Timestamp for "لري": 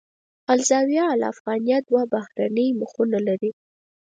3.27-3.51